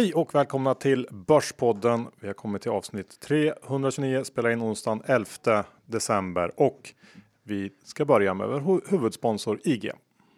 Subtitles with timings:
[0.00, 2.06] Hej och välkomna till Börspodden.
[2.20, 6.94] Vi har kommit till avsnitt 329, spelar in onsdagen 11 december och
[7.42, 9.90] vi ska börja med vår huvudsponsor IG.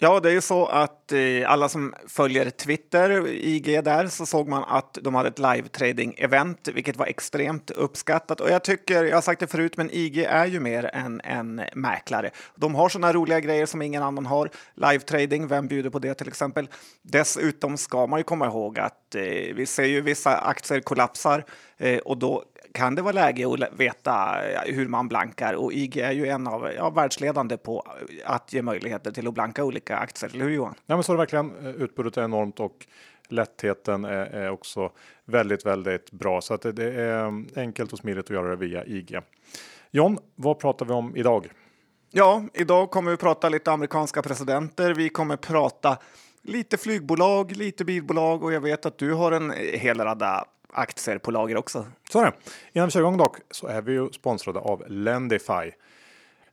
[0.05, 4.49] Ja, det är ju så att eh, alla som följer Twitter, IG där, så såg
[4.49, 8.41] man att de hade ett live trading event, vilket var extremt uppskattat.
[8.41, 11.63] Och jag tycker, jag har sagt det förut, men IG är ju mer än en
[11.75, 12.31] mäklare.
[12.57, 14.51] De har sådana roliga grejer som ingen annan har.
[14.75, 16.69] Live trading, vem bjuder på det till exempel?
[17.03, 19.23] Dessutom ska man ju komma ihåg att eh,
[19.55, 21.45] vi ser ju vissa aktier kollapsar
[21.79, 22.45] eh, och då
[22.75, 24.37] kan det vara läge att veta
[24.67, 27.87] hur man blankar och IG är ju en av ja, världsledande på
[28.25, 30.75] att ge möjligheter till att blanka olika aktier, eller hur Johan?
[30.87, 31.67] Ja, men så är det verkligen.
[31.67, 32.87] Utbudet är enormt och
[33.29, 34.91] lättheten är, är också
[35.25, 38.85] väldigt, väldigt bra så att det, det är enkelt och smidigt att göra det via
[38.85, 39.19] IG.
[39.91, 41.51] John, vad pratar vi om idag?
[42.11, 44.95] Ja, idag kommer vi prata lite amerikanska presidenter.
[44.95, 45.99] Vi kommer prata
[46.43, 51.31] lite flygbolag, lite bilbolag och jag vet att du har en hel radda aktier på
[51.31, 51.87] lager också.
[52.11, 52.33] Så är det.
[52.73, 55.73] Innan vi kör igång dock så är vi ju sponsrade av Lendify.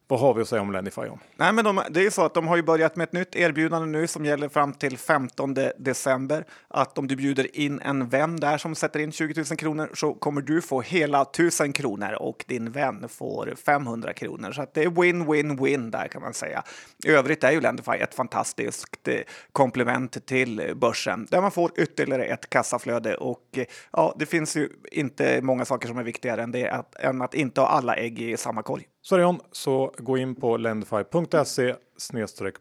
[0.10, 1.02] Vad har vi att säga om Lendify?
[1.02, 1.20] Om?
[1.36, 3.88] Nej, men de, det är så att de har ju börjat med ett nytt erbjudande
[3.88, 6.46] nu som gäller fram till 15 december.
[6.68, 10.14] Att om du bjuder in en vän där som sätter in 20 000 kronor så
[10.14, 14.52] kommer du få hela 1000 kronor och din vän får 500 kronor.
[14.52, 16.64] Så att det är win-win-win där kan man säga.
[17.06, 19.16] I övrigt är ju Lendify ett fantastiskt eh,
[19.52, 23.60] komplement till börsen där man får ytterligare ett kassaflöde och
[23.92, 27.34] ja, det finns ju inte många saker som är viktigare än det att, än att
[27.34, 28.88] inte ha alla ägg i samma korg.
[29.02, 32.56] Det så gå in på lendify.se snedstreck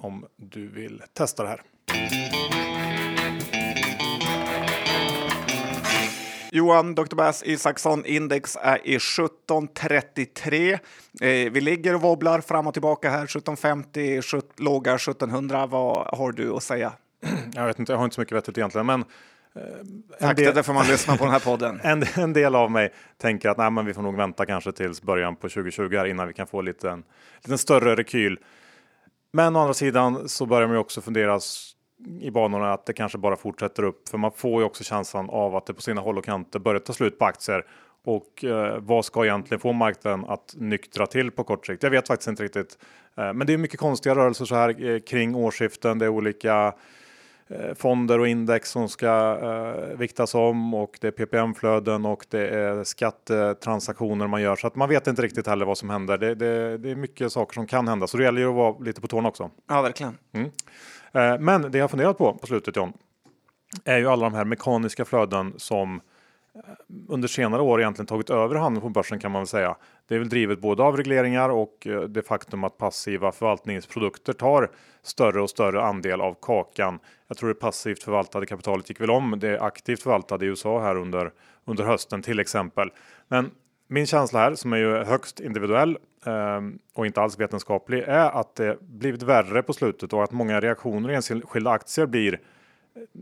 [0.00, 1.62] om du vill testa det här.
[6.54, 7.14] Johan, Dr.
[7.14, 10.72] Bass Isaksson, index är i 1733.
[10.72, 10.78] Eh,
[11.52, 15.66] vi ligger och wobblar fram och tillbaka här, 1750, 17, låga 1700.
[15.66, 16.92] Vad har du att säga?
[17.54, 19.04] Jag vet inte, jag har inte så mycket vettigt egentligen, men
[20.20, 21.80] Tack, del, därför man lyssnar på den här podden.
[21.84, 25.02] En, en, del av mig tänker att nej, men vi får nog vänta kanske tills
[25.02, 27.04] början på 2020 här innan vi kan få lite en
[27.44, 28.38] lite större rekyl.
[29.32, 31.40] Men å andra sidan så börjar man ju också fundera
[32.20, 35.56] i banorna att det kanske bara fortsätter upp för man får ju också känslan av
[35.56, 37.66] att det på sina håll och kanter börjar ta slut på aktier.
[38.04, 41.82] Och eh, vad ska egentligen få marknaden att nyktra till på kort sikt?
[41.82, 42.78] Jag vet faktiskt inte riktigt.
[43.16, 45.98] Eh, men det är mycket konstiga rörelser så här eh, kring årsskiften.
[45.98, 46.74] Det är olika
[47.74, 52.84] fonder och index som ska eh, viktas om och det är PPM-flöden och det är
[52.84, 56.18] skattetransaktioner man gör så att man vet inte riktigt heller vad som händer.
[56.18, 58.78] Det, det, det är mycket saker som kan hända så det gäller ju att vara
[58.78, 59.50] lite på tårna också.
[59.68, 60.18] Ja, verkligen.
[60.32, 60.50] Mm.
[61.12, 62.92] Eh, men det jag funderat på på slutet John
[63.84, 66.00] är ju alla de här mekaniska flöden som
[67.08, 69.76] under senare år egentligen tagit över handeln på börsen kan man väl säga.
[70.08, 74.70] Det är väl drivet både av regleringar och eh, det faktum att passiva förvaltningsprodukter tar
[75.02, 76.98] större och större andel av kakan.
[77.32, 80.96] Jag tror det passivt förvaltade kapitalet gick väl om det aktivt förvaltade i USA här
[80.96, 81.30] under
[81.64, 82.90] under hösten till exempel.
[83.28, 83.50] Men
[83.88, 86.60] min känsla här som är ju högst individuell eh,
[86.94, 91.10] och inte alls vetenskaplig är att det blivit värre på slutet och att många reaktioner
[91.10, 92.40] i enskilda aktier blir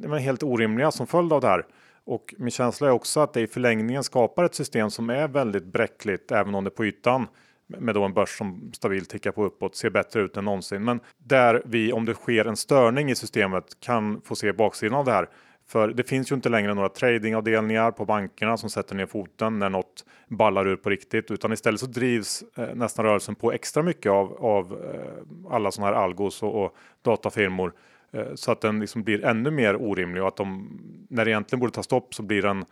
[0.05, 1.67] eh, helt orimliga som följd av det här.
[2.05, 5.65] Och min känsla är också att det i förlängningen skapar ett system som är väldigt
[5.65, 7.27] bräckligt, även om det på ytan
[7.79, 10.85] med då en börs som stabilt tickar på uppåt ser bättre ut än någonsin.
[10.85, 15.05] Men där vi, om det sker en störning i systemet, kan få se baksidan av
[15.05, 15.29] det här.
[15.69, 19.69] För det finns ju inte längre några tradingavdelningar på bankerna som sätter ner foten när
[19.69, 24.13] något ballar ur på riktigt, utan istället så drivs eh, nästan rörelsen på extra mycket
[24.13, 27.73] av, av eh, alla sådana här algos och, och datafirmor
[28.13, 30.69] Eh, så att den liksom blir ännu mer orimlig och att de
[31.09, 32.65] när det egentligen borde ta stopp så blir den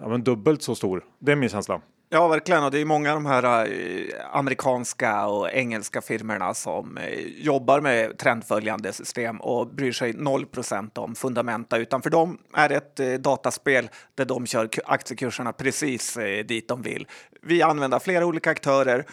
[0.00, 1.04] ja, men dubbelt så stor.
[1.18, 1.80] Det är min känsla.
[2.10, 2.64] Ja, verkligen.
[2.64, 7.80] Och det är många av de här eh, amerikanska och engelska firmorna som eh, jobbar
[7.80, 13.00] med trendföljande system och bryr sig 0% om fundamenta, utan för dem är det ett
[13.00, 17.06] eh, dataspel där de kör aktiekurserna precis dit de vill.
[17.42, 19.04] Vi använder flera olika aktörer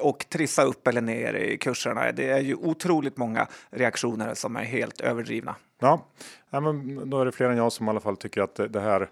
[0.00, 2.12] och trissa upp eller ner kurserna.
[2.12, 5.54] Det är ju otroligt många reaktioner som är helt överdrivna.
[5.80, 6.06] Ja,
[6.50, 8.80] ja men då är det fler än jag som i alla fall tycker att det
[8.80, 9.08] här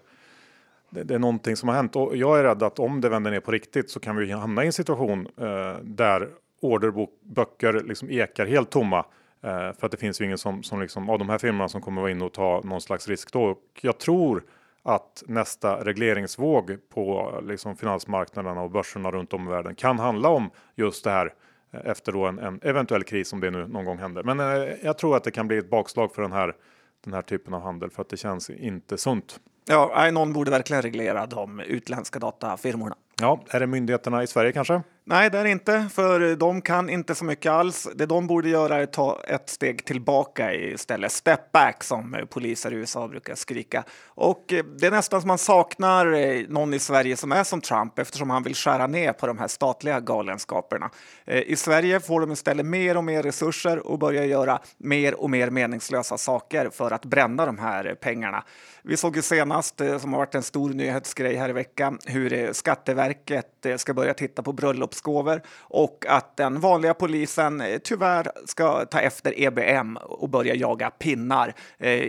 [0.95, 3.31] det, det, är någonting som har hänt och jag är rädd att om det vänder
[3.31, 6.29] ner på riktigt så kan vi hamna i en situation eh, där
[6.61, 9.05] orderböcker liksom ekar helt tomma.
[9.43, 11.81] Eh, för att det finns ju ingen som, som liksom, av de här firmorna som
[11.81, 13.43] kommer vara inne och ta någon slags risk då.
[13.43, 14.43] Och jag tror
[14.83, 20.49] att nästa regleringsvåg på liksom, finansmarknaderna och börserna runt om i världen kan handla om
[20.75, 21.33] just det här
[21.71, 24.23] eh, efter då en, en eventuell kris om det nu någon gång händer.
[24.23, 26.55] Men eh, jag tror att det kan bli ett bakslag för den här,
[27.03, 29.39] den här typen av handel för att det känns inte sunt.
[29.65, 32.95] Ja, någon borde verkligen reglera de utländska datafirmorna.
[33.21, 34.81] Ja, är det myndigheterna i Sverige kanske?
[35.07, 37.87] Nej, det är inte, för de kan inte så mycket alls.
[37.95, 41.11] Det de borde göra är att ta ett steg tillbaka istället.
[41.11, 43.83] Step back, som poliser i USA brukar skrika.
[44.05, 47.61] Och eh, det är nästan som man saknar eh, någon i Sverige som är som
[47.61, 50.89] Trump eftersom han vill skära ner på de här statliga galenskaperna.
[51.25, 55.29] Eh, I Sverige får de istället mer och mer resurser och börjar göra mer och
[55.29, 58.43] mer meningslösa saker för att bränna de här pengarna.
[58.87, 62.33] Vi såg ju senast, eh, som har varit en stor nyhetsgrej här i veckan, hur
[62.33, 68.85] eh, Skatteverket eh, ska börja titta på bröllopsgåvor och att den vanliga polisen tyvärr ska
[68.85, 71.53] ta efter EBM och börja jaga pinnar,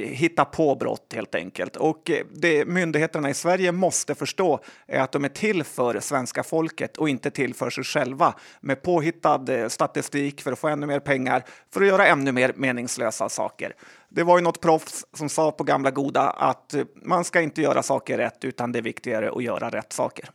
[0.04, 1.76] hitta på brott helt enkelt.
[1.76, 6.96] Och det myndigheterna i Sverige måste förstå är att de är till för svenska folket
[6.96, 11.44] och inte till för sig själva med påhittad statistik för att få ännu mer pengar
[11.72, 13.72] för att göra ännu mer meningslösa saker.
[14.08, 17.82] Det var ju något proffs som sa på gamla goda att man ska inte göra
[17.82, 20.30] saker rätt utan det är viktigare att göra rätt saker.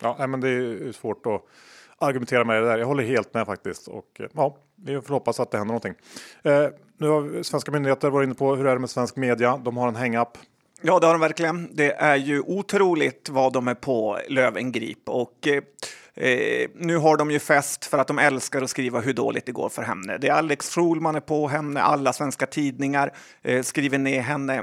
[0.00, 1.42] Ja, men det är svårt att
[1.98, 2.78] argumentera med det där.
[2.78, 5.94] Jag håller helt med faktiskt och ja, vi får hoppas att det händer någonting.
[6.42, 6.68] Eh,
[6.98, 9.56] nu har svenska myndigheter varit inne på hur är det med svensk media?
[9.56, 10.38] De har en hang-up
[10.82, 11.68] Ja, det har de verkligen.
[11.72, 15.62] Det är ju otroligt vad de är på Lövengrip och eh,
[16.16, 19.52] Eh, nu har de ju fest för att de älskar att skriva hur dåligt det
[19.52, 20.18] går för henne.
[20.18, 24.62] Det är Alex Schulman är på henne, alla svenska tidningar eh, skriver ner henne.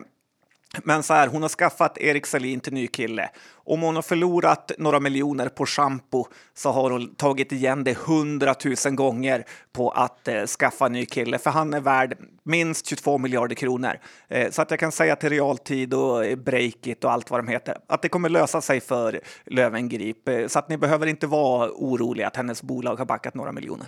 [0.83, 3.29] Men så här, hon har skaffat Erik Salin till ny kille.
[3.53, 8.95] Om hon har förlorat några miljoner på shampoo så har hon tagit igen det hundratusen
[8.95, 9.43] gånger
[9.73, 13.99] på att eh, skaffa ny kille, för han är värd minst 22 miljarder kronor.
[14.27, 17.47] Eh, så att jag kan säga till Realtid och eh, Breakit och allt vad de
[17.47, 20.27] heter att det kommer lösa sig för Lövengrip.
[20.27, 23.87] Eh, så att ni behöver inte vara oroliga att hennes bolag har backat några miljoner.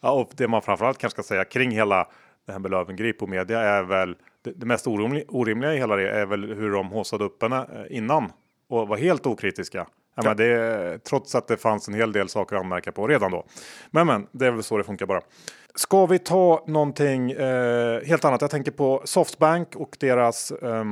[0.00, 2.08] Ja, och det man framförallt kanske ska säga kring hela
[2.46, 5.96] det här med Lövengrip och media är väl det, det mest orimliga, orimliga i hela
[5.96, 8.32] det är väl hur de haussade upp henne eh, innan
[8.68, 9.86] och var helt okritiska.
[10.14, 10.22] Ja.
[10.24, 13.44] Men det, trots att det fanns en hel del saker att anmärka på redan då.
[13.90, 15.20] Men men, det är väl så det funkar bara.
[15.74, 18.40] Ska vi ta någonting eh, helt annat?
[18.40, 20.84] Jag tänker på Softbank och deras eh,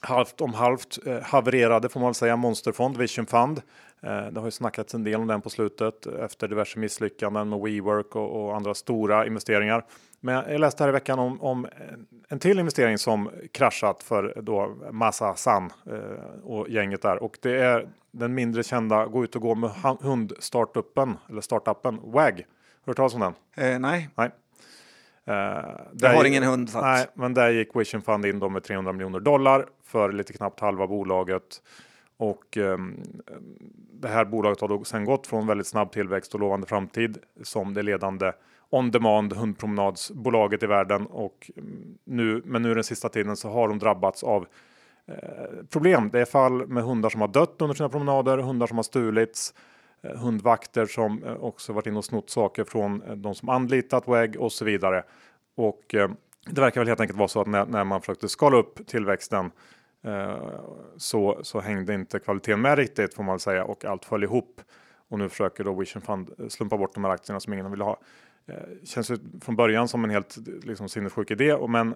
[0.00, 3.62] halvt om halvt eh, havererade får man väl säga monsterfond Vision Fund.
[4.02, 7.60] Eh, det har ju snackats en del om den på slutet efter diverse misslyckanden med
[7.60, 9.84] WeWork och, och andra stora investeringar.
[10.24, 11.66] Men jag läste här i veckan om, om
[12.28, 17.62] en till investering som kraschat för då Massa San eh, och gänget där och det
[17.62, 19.70] är den mindre kända gå ut och gå med
[20.00, 22.46] hund startupen eller startupen WAG.
[22.86, 23.34] Hört talas om den?
[23.56, 24.08] Eh, nej.
[24.14, 24.30] nej.
[25.28, 25.34] Uh,
[25.92, 26.70] jag har ingen hund.
[26.74, 30.86] Nej, men där gick Vision Fund in med 300 miljoner dollar för lite knappt halva
[30.86, 31.62] bolaget.
[32.16, 33.02] Och um,
[33.92, 37.74] det här bolaget har då sen gått från väldigt snabb tillväxt och lovande framtid som
[37.74, 38.32] det ledande
[38.72, 41.50] on demand hundpromenadsbolaget i världen och
[42.04, 44.46] nu, men nu den sista tiden så har de drabbats av
[45.06, 46.10] eh, problem.
[46.12, 49.54] Det är fall med hundar som har dött under sina promenader, hundar som har stulits,
[50.02, 54.08] eh, hundvakter som eh, också varit inne och snott saker från eh, de som anlitat
[54.08, 55.02] WEG och så vidare.
[55.54, 56.10] Och eh,
[56.46, 59.50] det verkar väl helt enkelt vara så att när, när man försökte skala upp tillväxten
[60.04, 60.36] eh,
[60.96, 64.60] så, så hängde inte kvaliteten med riktigt får man säga och allt föll ihop.
[65.08, 67.80] Och nu försöker då Vision Fund eh, slumpa bort de här aktierna som ingen vill
[67.80, 67.98] ha.
[68.46, 68.54] Eh,
[68.84, 71.56] känns ju från början som en helt liksom, sinnessjuk idé.
[71.68, 71.94] Men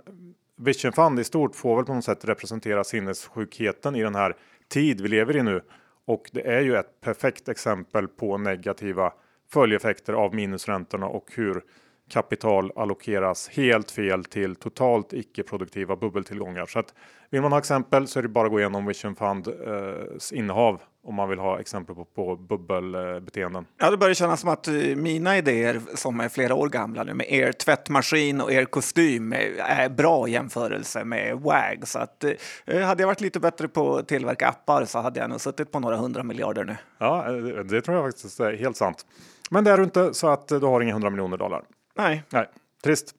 [0.57, 4.37] Vision Fund i stort får väl på något sätt representera sinnessjukheten i den här
[4.69, 5.63] tid vi lever i nu.
[6.05, 9.13] Och det är ju ett perfekt exempel på negativa
[9.53, 11.63] följdeffekter av minusräntorna och hur
[12.11, 16.67] kapital allokeras helt fel till totalt icke produktiva bubbeltillgångar.
[16.67, 16.95] Så att
[17.31, 20.81] vill man ha exempel så är det bara att gå igenom Vision Funds eh, innehav
[21.05, 23.67] om man vill ha exempel på, på bubbelbeteenden.
[23.79, 27.15] Ja, det börjar kännas som att eh, mina idéer som är flera år gamla nu
[27.15, 31.89] med er tvättmaskin och er kostym är bra jämförelse med WAG.
[31.89, 32.25] Så att
[32.65, 35.73] eh, hade jag varit lite bättre på att tillverka appar så hade jag nog suttit
[35.73, 36.77] på några hundra miljarder nu.
[36.99, 39.07] Ja, det, det tror jag faktiskt är helt sant.
[39.51, 41.63] Men det är du inte så att du har inga hundra miljoner dollar.
[41.97, 42.23] Nej.
[42.31, 42.49] Nej,
[42.83, 43.15] trist.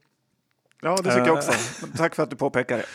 [0.81, 1.51] Ja, det tycker jag också.
[1.97, 2.85] Tack för att du påpekar det.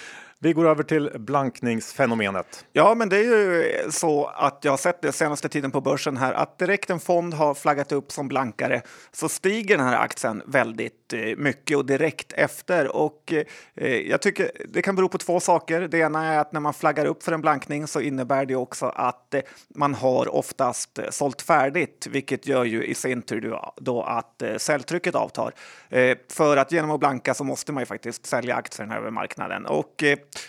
[0.45, 2.65] Vi går över till blankningsfenomenet.
[2.73, 6.17] Ja, men det är ju så att jag har sett det senaste tiden på börsen
[6.17, 8.83] här att direkt en fond har flaggat upp som blankare
[9.13, 12.97] så stiger den här aktien väldigt eh, mycket och direkt efter.
[12.97, 13.33] Och
[13.75, 15.81] eh, jag tycker det kan bero på två saker.
[15.81, 18.87] Det ena är att när man flaggar upp för en blankning så innebär det också
[18.87, 19.41] att eh,
[19.75, 25.53] man har oftast sålt färdigt, vilket gör ju i sin tur då att säljtrycket avtar.
[26.29, 30.05] För att genom att blanka så måste man ju faktiskt sälja aktierna över marknaden och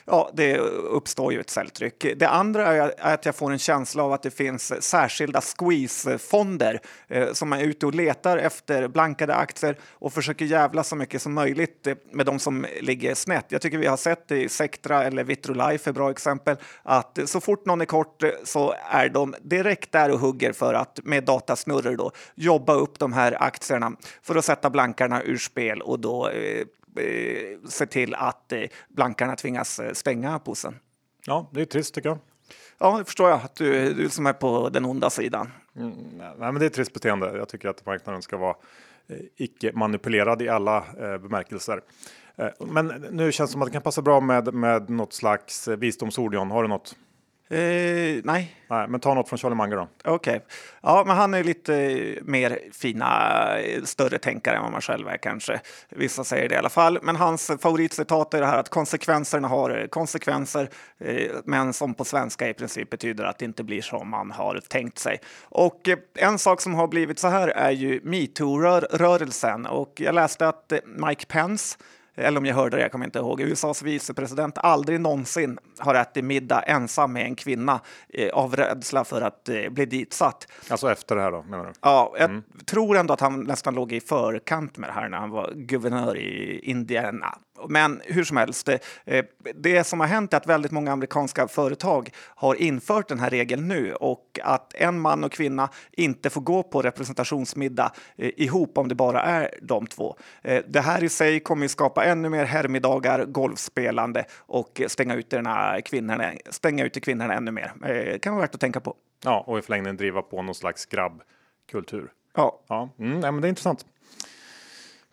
[0.05, 2.05] Ja, det uppstår ju ett säljtryck.
[2.15, 7.33] Det andra är att jag får en känsla av att det finns särskilda squeeze-fonder eh,
[7.33, 11.87] som är ute och letar efter blankade aktier och försöker jävla så mycket som möjligt
[11.87, 13.45] eh, med de som ligger snett.
[13.49, 17.65] Jag tycker vi har sett i Sectra eller Vitrolife är bra exempel att så fort
[17.65, 21.95] någon är kort eh, så är de direkt där och hugger för att med datasnurror
[21.95, 26.65] då jobba upp de här aktierna för att sätta blankarna ur spel och då eh,
[27.69, 30.75] se till att eh, blankarna tvingas eh, stänga posen.
[31.25, 32.19] Ja, det är trist tycker jag.
[32.77, 35.51] Ja, det förstår jag att du, du som är på den onda sidan.
[35.75, 37.37] Mm, nej, men det är ett trist beteende.
[37.37, 38.55] Jag tycker att marknaden ska vara
[39.07, 41.81] eh, icke manipulerad i alla eh, bemärkelser.
[42.35, 45.67] Eh, men nu känns det som att det kan passa bra med, med något slags
[45.67, 46.33] eh, visdomsord.
[46.33, 46.51] John.
[46.51, 46.95] Har du något?
[47.49, 48.55] Eh, nej.
[48.67, 49.87] Nej, men ta något från Charlie Munger då.
[50.03, 50.13] Okej.
[50.13, 50.39] Okay.
[50.81, 51.73] Ja, men han är lite
[52.21, 53.31] mer fina,
[53.83, 55.61] större tänkare än vad man själv är kanske.
[55.89, 56.99] Vissa säger det i alla fall.
[57.01, 60.69] Men hans favoritcitat är det här att konsekvenserna har konsekvenser,
[60.99, 64.61] eh, men som på svenska i princip betyder att det inte blir som man har
[64.67, 65.19] tänkt sig.
[65.43, 69.65] Och eh, en sak som har blivit så här är ju metoo-rörelsen.
[69.65, 71.77] Och jag läste att eh, Mike Pence
[72.15, 76.23] eller om jag hörde det, jag kommer inte ihåg, USAs vicepresident aldrig någonsin har ätit
[76.23, 80.47] middag ensam med en kvinna eh, av rädsla för att eh, bli ditsatt.
[80.69, 81.71] Alltså efter det här då, menar du?
[81.81, 82.43] Ja, jag mm.
[82.65, 86.17] tror ändå att han nästan låg i förkant med det här när han var guvernör
[86.17, 87.37] i Indiana.
[87.69, 92.09] Men hur som helst, eh, det som har hänt är att väldigt många amerikanska företag
[92.15, 96.63] har infört den här regeln nu och att en man och kvinna inte får gå
[96.63, 100.15] på representationsmiddag eh, ihop om det bara är de två.
[100.41, 105.33] Eh, det här i sig kommer att skapa ännu mer herrmiddagar, golfspelande och stänga ut
[105.85, 107.73] kvinnorna, stänga ute kvinnorna ännu mer.
[107.81, 108.95] Det kan vara värt att tänka på.
[109.23, 112.11] Ja, och i förlängningen driva på någon slags grabbkultur.
[112.35, 112.59] Ja.
[112.67, 112.89] ja.
[112.99, 113.85] Mm, nej, men det är intressant.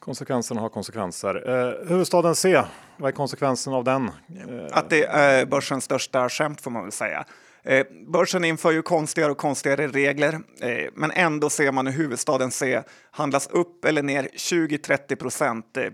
[0.00, 1.48] Konsekvenserna har konsekvenser.
[1.48, 2.62] Eh, huvudstaden C,
[2.96, 4.04] vad är konsekvensen av den?
[4.04, 7.24] Eh, att det är börsens största skämt får man väl säga.
[7.62, 12.50] Eh, börsen inför ju konstigare och konstigare regler, eh, men ändå ser man hur huvudstaden
[12.50, 15.76] C handlas upp eller ner 20-30 procent.
[15.76, 15.84] Eh,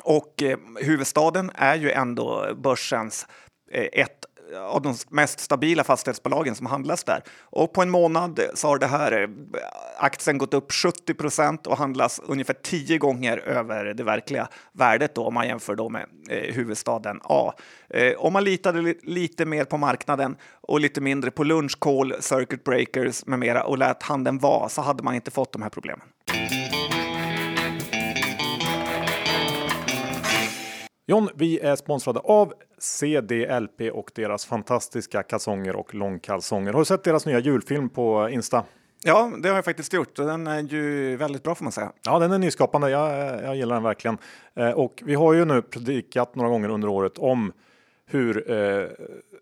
[0.00, 3.26] och eh, huvudstaden är ju ändå börsens
[3.72, 7.22] eh, ett Eh, av de mest stabila fastighetsbolagen som handlas där.
[7.40, 9.28] Och på en månad eh, så har det här eh,
[9.98, 15.24] aktien gått upp 70 procent och handlas ungefär tio gånger över det verkliga värdet då,
[15.24, 17.52] om man jämför då med eh, huvudstaden A.
[17.90, 21.78] Eh, om man litade li lite mer på marknaden och lite mindre på lunch,
[22.20, 25.70] circuit breakers med mera och lät handeln vara så hade man inte fått de här
[25.70, 26.06] problemen.
[31.08, 36.72] John, vi är sponsrade av CDLP och deras fantastiska kalsonger och långkalsonger.
[36.72, 38.64] Har du sett deras nya julfilm på Insta?
[39.04, 41.92] Ja, det har jag faktiskt gjort och den är ju väldigt bra får man säga.
[42.04, 42.90] Ja, den är nyskapande.
[42.90, 44.18] Jag, jag gillar den verkligen.
[44.54, 47.52] Eh, och vi har ju nu predikat några gånger under året om
[48.06, 48.86] hur eh,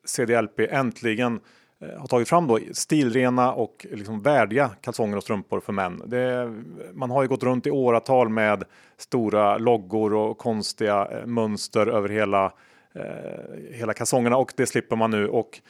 [0.05, 1.41] CDLP äntligen
[1.85, 6.03] Eh, har tagit fram då stilrena och liksom värdiga kalsonger och strumpor för män.
[6.07, 6.53] Det,
[6.93, 8.65] man har ju gått runt i åratal med
[8.97, 12.53] stora loggor och konstiga eh, mönster över hela,
[12.95, 15.29] Eh, hela kalsongerna och det slipper man nu.
[15.29, 15.61] Och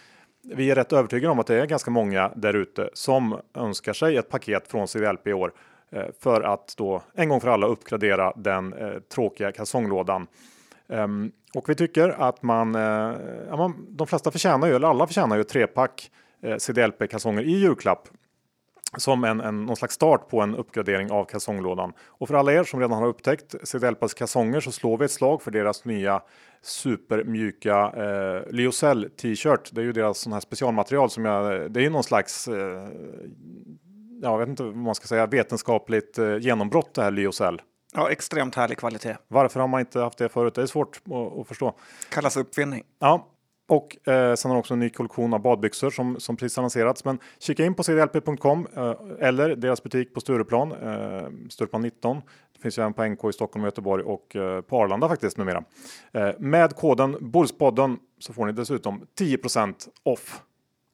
[0.43, 4.16] vi är rätt övertygade om att det är ganska många där ute som önskar sig
[4.16, 5.52] ett paket från CVLP i år
[5.90, 10.26] eh, för att då en gång för alla uppgradera den eh, tråkiga kalsonglådan.
[10.87, 13.16] Um, och vi tycker att man, eh,
[13.49, 16.11] ja, man, de flesta förtjänar ju, eller alla förtjänar ju trepack
[16.43, 18.09] eh, CDLP-kalsonger i julklapp
[18.96, 21.92] som en, en, någon slags start på en uppgradering av kalsonglådan.
[22.06, 25.42] Och för alla er som redan har upptäckt CDLPs kalsonger så slår vi ett slag
[25.42, 26.22] för deras nya
[26.62, 29.70] supermjuka eh, Lyocell t-shirt.
[29.72, 32.88] Det är ju deras sån här specialmaterial som jag, det är ju någon slags eh,
[34.22, 37.62] jag vet inte vad man ska säga, vetenskapligt eh, genombrott det här Lyocell.
[37.94, 39.16] Ja, extremt härlig kvalitet.
[39.28, 40.54] Varför har man inte haft det förut?
[40.54, 41.74] Det är svårt att, att förstå.
[42.10, 42.82] Kallas uppfinning.
[42.98, 43.26] Ja,
[43.66, 47.04] och eh, sen har de också en ny kollektion av badbyxor som, som precis lanserats.
[47.04, 52.21] Men kika in på cdlp.com eh, eller deras butik på Stureplan, eh, Stureplan 19.
[52.52, 55.38] Det finns ju även på NK i Stockholm och Göteborg och eh, på Arlanda faktiskt
[55.38, 55.64] numera.
[56.12, 60.42] Eh, med koden Bullspodden så får ni dessutom 10% off.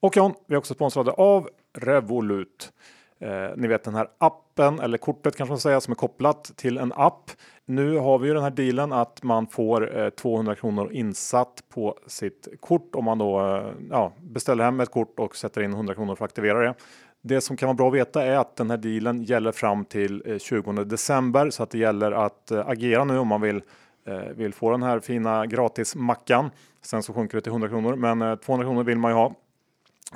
[0.01, 1.49] Och John, vi är också sponsrade av
[1.79, 2.73] Revolut.
[3.21, 6.79] Eh, ni vet den här appen eller kortet kanske man säga som är kopplat till
[6.79, 7.31] en app.
[7.65, 11.99] Nu har vi ju den här dealen att man får eh, 200 kronor insatt på
[12.07, 15.95] sitt kort om man då eh, ja, beställer hem ett kort och sätter in 100
[15.95, 16.75] kronor för att aktivera det.
[17.23, 20.23] Det som kan vara bra att veta är att den här dealen gäller fram till
[20.27, 23.63] eh, 20 december så att det gäller att eh, agera nu om man vill
[24.07, 26.51] eh, vill få den här fina gratis mackan.
[26.83, 29.35] Sen så sjunker det till 100 kronor, men eh, 200 kronor vill man ju ha.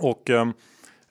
[0.01, 0.53] Och ehm,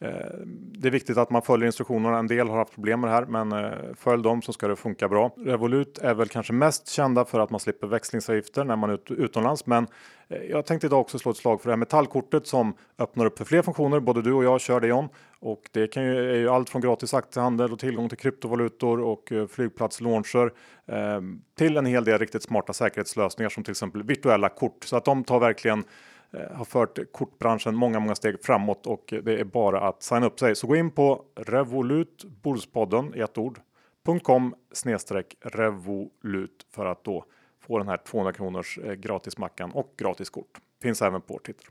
[0.03, 0.09] Eh,
[0.45, 2.17] det är viktigt att man följer instruktionerna.
[2.17, 4.75] En del har haft problem med det här, men eh, följ dem så ska det
[4.75, 5.35] funka bra.
[5.37, 9.65] Revolut är väl kanske mest kända för att man slipper växlingsavgifter när man är utomlands,
[9.65, 9.87] men
[10.27, 13.37] eh, jag tänkte idag också slå ett slag för det här metallkortet som öppnar upp
[13.37, 13.99] för fler funktioner.
[13.99, 16.81] Både du och jag kör det John och det kan ju, är ju allt från
[16.81, 20.51] gratis aktiehandel och tillgång till kryptovalutor och flygplatslauncher
[20.85, 21.21] eh,
[21.57, 25.23] till en hel del riktigt smarta säkerhetslösningar som till exempel virtuella kort så att de
[25.23, 25.83] tar verkligen
[26.33, 30.39] Eh, har fört kortbranschen många, många steg framåt och det är bara att signa upp
[30.39, 30.55] sig.
[30.55, 33.59] Så gå in på Revolut Bordspodden i ett ord
[34.23, 37.25] .com snedstreck revolut för att då
[37.59, 40.59] få den här 200 kronors eh, gratismackan och gratis kort.
[40.81, 41.67] Finns även på Twitter.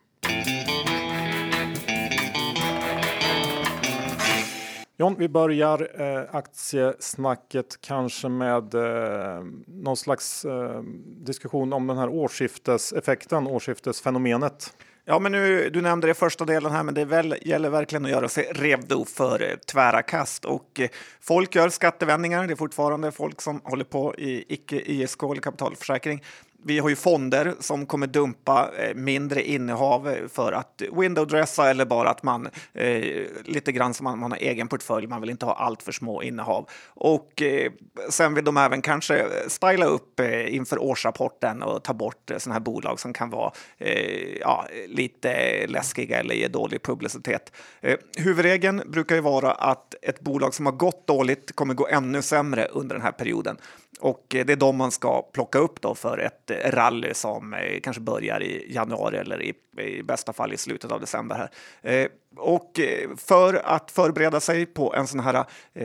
[5.02, 12.08] John, vi börjar eh, aktiesnacket kanske med eh, någon slags eh, diskussion om den här
[12.08, 14.72] årsskifteseffekten, årsskiftesfenomenet.
[15.04, 18.04] Ja, men nu, du nämnde det i första delen här, men det väl, gäller verkligen
[18.04, 20.44] att göra sig redo för eh, tvära kast.
[20.44, 20.88] Och eh,
[21.20, 22.46] folk gör skattevändningar.
[22.46, 26.22] Det är fortfarande folk som håller på i icke ISK eller kapitalförsäkring
[26.64, 31.84] vi har ju fonder som kommer dumpa eh, mindre innehav eh, för att window-dressa eller
[31.84, 33.02] bara att man eh,
[33.44, 35.06] lite grann som man, man har egen portfölj.
[35.06, 37.72] Man vill inte ha allt för små innehav och eh,
[38.10, 42.54] sen vill de även kanske styla upp eh, inför årsrapporten och ta bort eh, sådana
[42.54, 47.52] här bolag som kan vara eh, ja, lite läskiga eller ge dålig publicitet.
[47.80, 52.22] Eh, huvudregeln brukar ju vara att ett bolag som har gått dåligt kommer gå ännu
[52.22, 53.56] sämre under den här perioden.
[54.00, 57.54] Och eh, det är de man ska plocka upp då för ett eh, rally som
[57.54, 61.36] eh, kanske börjar i januari eller i, i bästa fall i slutet av december.
[61.82, 62.08] Här.
[62.36, 62.80] Och
[63.16, 65.44] för att förbereda sig på en sån här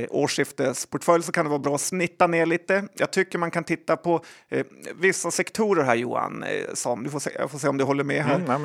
[0.10, 2.88] årsskiftesportfölj så kan det vara bra att snitta ner lite.
[2.94, 4.24] Jag tycker man kan titta på
[4.96, 8.24] vissa sektorer här Johan, som du får se, jag får se om du håller med
[8.24, 8.36] här.
[8.36, 8.60] Mm, nej,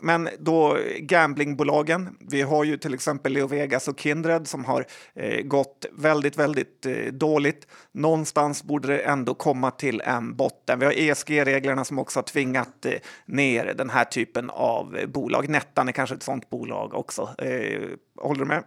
[0.00, 2.16] men då gamblingbolagen.
[2.20, 6.86] Vi har ju till exempel Leo Vegas och Kindred som har eh, gått väldigt, väldigt
[6.86, 7.66] eh, dåligt.
[7.92, 10.78] Någonstans borde det ändå komma till en botten.
[10.78, 12.92] Vi har ESG-reglerna som också har tvingat eh,
[13.26, 15.48] ner den här typen av eh, bolag.
[15.48, 17.34] Nettan är kanske ett sådant bolag också.
[17.38, 18.64] Eh, håller du med?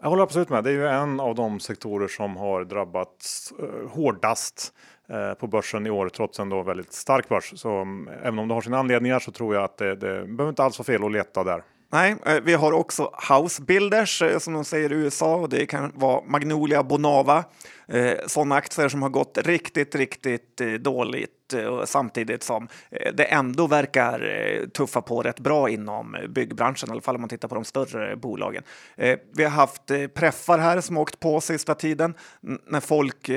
[0.00, 0.64] Jag håller absolut med.
[0.64, 4.74] Det är ju en av de sektorer som har drabbats eh, hårdast
[5.10, 7.52] Eh, på börsen i år trots en då väldigt stark börs.
[7.56, 10.48] Så mm, även om det har sina anledningar så tror jag att det, det behöver
[10.48, 11.62] inte alls vara fel att leta där.
[11.92, 15.66] Nej, eh, vi har också house builders eh, som de säger i USA och det
[15.66, 17.44] kan vara Magnolia Bonava.
[18.26, 22.68] Sådana aktier som har gått riktigt, riktigt dåligt samtidigt som
[23.14, 27.48] det ändå verkar tuffa på rätt bra inom byggbranschen, i alla fall om man tittar
[27.48, 28.62] på de större bolagen.
[29.34, 32.14] Vi har haft preffar här som åkt på sista tiden
[32.66, 33.30] när folk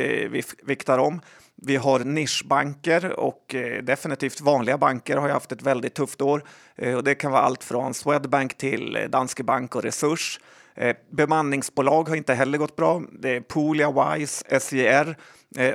[0.63, 1.21] viktar om.
[1.63, 6.43] Vi har nischbanker och eh, definitivt vanliga banker har ju haft ett väldigt tufft år.
[6.75, 10.39] Eh, och det kan vara allt från Swedbank till eh, Danske Bank och Resurs.
[11.09, 13.01] Bemanningsbolag har inte heller gått bra.
[13.11, 15.15] Det är Poolia, Wise, SJR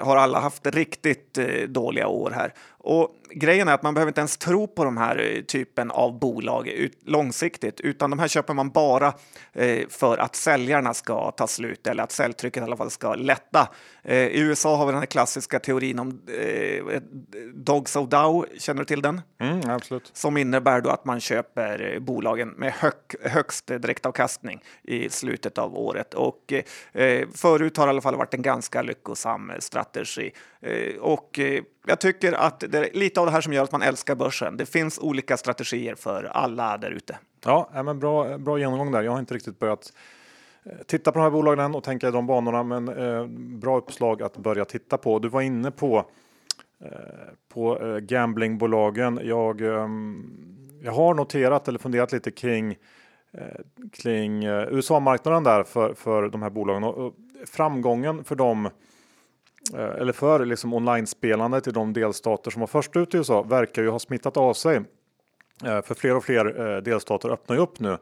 [0.00, 2.52] har alla haft riktigt dåliga år här.
[2.86, 6.18] Och grejen är att man behöver inte ens tro på de här eh, typen av
[6.18, 9.14] bolag ut, långsiktigt, utan de här köper man bara
[9.52, 13.68] eh, för att säljarna ska ta slut eller att säljtrycket i alla fall ska lätta.
[14.02, 17.00] Eh, I USA har vi den här klassiska teorin om eh,
[17.54, 18.46] Dogs of Dow.
[18.58, 19.20] Känner du till den?
[19.40, 20.10] Mm, absolut.
[20.12, 25.76] Som innebär då att man köper eh, bolagen med hög, högst direktavkastning i slutet av
[25.76, 26.14] året.
[26.14, 26.52] Och
[26.92, 30.32] eh, förut har det i alla fall varit en ganska lyckosam strategi.
[30.60, 33.72] Eh, och eh, jag tycker att det är lite av det här som gör att
[33.72, 34.56] man älskar börsen.
[34.56, 37.18] Det finns olika strategier för alla där ute.
[37.44, 39.02] Ja, men bra, bra genomgång där.
[39.02, 39.92] Jag har inte riktigt börjat
[40.64, 43.26] eh, titta på de här bolagen än och tänka i de banorna, men eh,
[43.60, 45.18] bra uppslag att börja titta på.
[45.18, 46.04] Du var inne på
[46.80, 46.90] eh,
[47.48, 49.20] på eh, gamblingbolagen.
[49.22, 49.60] Jag,
[50.82, 52.76] jag har noterat eller funderat lite kring
[53.92, 57.14] kring USA-marknaden där för, för de här bolagen och, och
[57.46, 58.68] framgången för dem
[59.74, 63.82] Eh, eller för liksom online-spelandet i de delstater som var först ut i USA verkar
[63.82, 64.76] ju ha smittat av sig.
[65.64, 67.98] Eh, för fler och fler eh, delstater öppnar ju upp nu.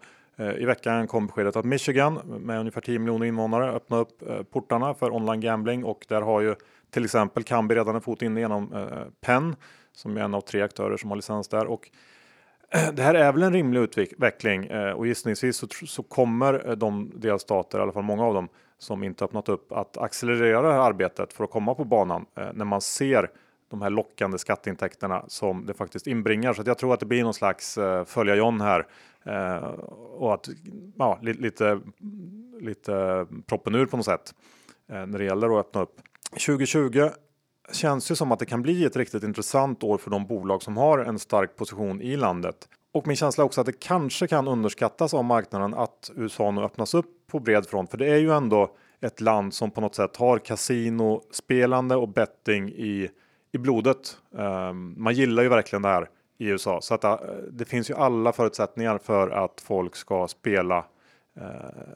[0.59, 5.15] I veckan kom beskedet att Michigan med ungefär 10 miljoner invånare öppnar upp portarna för
[5.15, 6.55] online gambling och där har ju
[6.91, 8.89] till exempel Kambi redan en fot in genom
[9.21, 9.57] Penn
[9.93, 11.67] som är en av tre aktörer som har licens där.
[11.67, 11.91] Och
[12.93, 17.83] det här är väl en rimlig utveckling och gissningsvis så, så kommer de delstater, i
[17.83, 18.49] alla fall många av dem,
[18.85, 22.49] som inte öppnat upp att accelerera det här arbetet för att komma på banan eh,
[22.55, 23.31] när man ser
[23.71, 26.53] de här lockande skatteintäkterna som det faktiskt inbringar.
[26.53, 28.87] Så jag tror att det blir någon slags eh, följa John här
[29.25, 29.65] eh,
[30.17, 30.49] och att
[30.99, 31.81] ja, li lite,
[32.61, 34.35] lite proppen ur på något sätt
[34.89, 36.01] eh, när det gäller att öppna upp.
[36.47, 37.09] 2020
[37.73, 40.77] känns ju som att det kan bli ett riktigt intressant år för de bolag som
[40.77, 42.69] har en stark position i landet.
[42.95, 46.61] Och min känsla är också att det kanske kan underskattas av marknaden att USA nu
[46.61, 47.91] öppnas upp på bred front.
[47.91, 52.69] För det är ju ändå ett land som på något sätt har kasinospelande och betting
[52.69, 53.11] i,
[53.53, 54.17] i blodet.
[54.31, 57.17] Um, man gillar ju verkligen det här i USA så att uh,
[57.53, 61.45] det finns ju alla förutsättningar för att folk ska spela uh,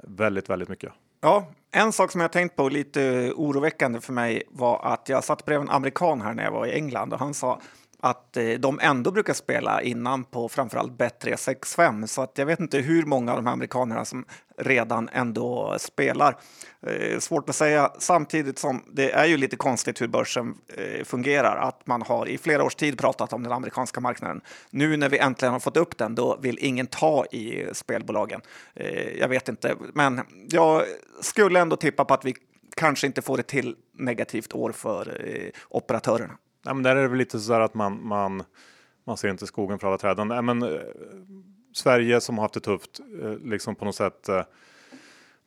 [0.02, 0.92] väldigt, väldigt mycket.
[1.20, 5.44] Ja, en sak som jag tänkt på lite oroväckande för mig var att jag satt
[5.44, 7.60] bredvid en amerikan här när jag var i England och han sa
[8.00, 12.78] att eh, de ändå brukar spela innan på framförallt Bet365 så att jag vet inte
[12.78, 14.24] hur många av de här amerikanerna som
[14.56, 16.36] redan ändå spelar.
[16.86, 21.56] Eh, svårt att säga samtidigt som det är ju lite konstigt hur börsen eh, fungerar
[21.56, 24.40] att man har i flera års tid pratat om den amerikanska marknaden.
[24.70, 28.40] Nu när vi äntligen har fått upp den då vill ingen ta i spelbolagen.
[28.74, 30.82] Eh, jag vet inte, men jag
[31.20, 32.34] skulle ändå tippa på att vi
[32.76, 36.34] kanske inte får ett till negativt år för eh, operatörerna.
[36.68, 38.42] Ja, men där är det väl lite så att man, man,
[39.06, 40.28] man ser inte skogen för alla träden.
[40.28, 40.68] Nej, men, eh,
[41.74, 44.42] Sverige som har haft det tufft, eh, liksom på något sätt eh,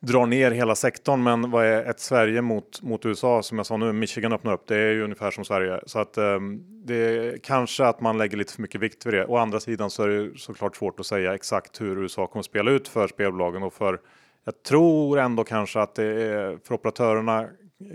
[0.00, 1.22] drar ner hela sektorn.
[1.22, 3.42] Men vad är ett Sverige mot, mot USA?
[3.42, 4.66] Som jag sa nu, Michigan öppnar upp.
[4.66, 5.80] Det är ju ungefär som Sverige.
[5.86, 6.40] Så att eh,
[6.84, 9.26] det är kanske att man lägger lite för mycket vikt vid det.
[9.26, 12.70] Å andra sidan så är det såklart svårt att säga exakt hur USA kommer spela
[12.70, 14.00] ut för spelbolagen och för
[14.44, 17.48] jag tror ändå kanske att det är, för operatörerna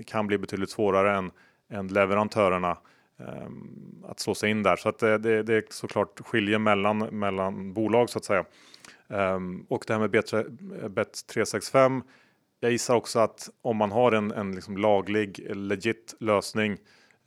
[0.06, 1.32] kan bli betydligt svårare än,
[1.72, 2.78] än leverantörerna
[3.19, 4.75] Ehm, att slå sig in där.
[4.75, 8.45] Så att det, det, är såklart skiljer mellan, mellan bolag så att säga.
[9.10, 10.12] Ehm, och det här med
[10.97, 12.01] Bet365.
[12.60, 16.77] Jag gissar också att om man har en, en liksom laglig, legit lösning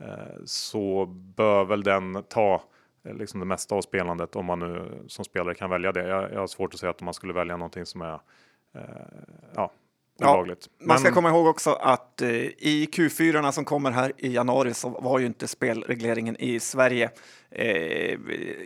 [0.00, 2.62] eh, så bör väl den ta
[3.05, 6.09] eh, liksom det mesta av spelandet om man nu som spelare kan välja det.
[6.09, 8.20] Jag, jag har svårt att säga att man skulle välja någonting som är
[8.74, 8.81] eh,
[9.55, 9.72] ja,
[10.28, 10.68] olagligt.
[10.78, 11.14] Ja, man ska Men...
[11.14, 15.26] komma ihåg också att eh, i Q4 som kommer här i januari så var ju
[15.26, 17.11] inte spelregleringen i Sverige
[17.50, 18.18] eh,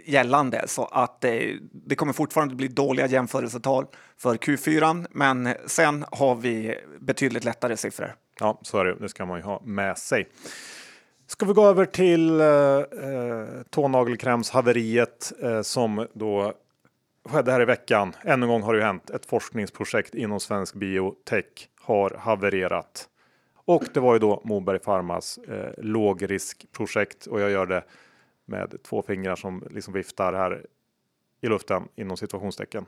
[0.05, 1.33] gällande så att eh,
[1.73, 3.87] det kommer fortfarande bli dåliga jämförelsetal
[4.19, 8.15] för Q4 men sen har vi betydligt lättare siffror.
[8.41, 8.95] Ja, så är det.
[8.95, 10.29] Det ska man ju ha med sig.
[11.27, 16.53] Ska vi gå över till eh, eh tånagelkrämshaveriet eh, som då
[17.25, 18.13] skedde här i veckan.
[18.23, 19.11] ännu en gång har det hänt.
[19.11, 23.09] Ett forskningsprojekt inom svensk biotech har havererat.
[23.65, 27.85] Och det var ju då Moberg Pharmas eh, lågriskprojekt och jag gör det
[28.45, 30.67] med två fingrar som liksom viftar här
[31.41, 32.87] i luften inom situationstecken.